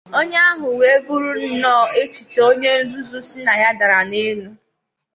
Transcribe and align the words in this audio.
Nke 0.21 0.37
ahụ 0.49 0.67
wee 0.79 1.01
bụrụnnọọ 1.05 1.81
echiche 2.01 2.39
onye 2.49 2.71
nzuzu 2.81 3.19
sị 3.29 3.39
na 3.45 3.53
ya 3.61 3.69
dara 3.79 3.99
n'elu 4.09 4.49